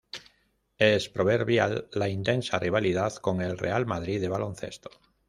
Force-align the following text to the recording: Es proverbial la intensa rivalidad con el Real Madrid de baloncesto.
Es 0.85 1.09
proverbial 1.09 1.87
la 1.91 2.09
intensa 2.09 2.57
rivalidad 2.57 3.13
con 3.17 3.39
el 3.39 3.55
Real 3.59 3.85
Madrid 3.85 4.19
de 4.19 4.29
baloncesto. 4.29 4.89